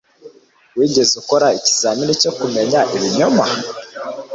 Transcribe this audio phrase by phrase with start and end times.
[0.77, 3.45] Wigeze ukora ikizamini cyo kumenya ibinyoma?